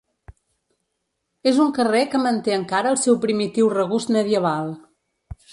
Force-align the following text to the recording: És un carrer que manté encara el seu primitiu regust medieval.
És 1.51 1.59
un 1.67 1.69
carrer 1.75 2.01
que 2.15 2.23
manté 2.23 2.57
encara 2.57 2.95
el 2.97 2.99
seu 3.05 3.21
primitiu 3.27 3.73
regust 3.77 4.15
medieval. 4.21 4.77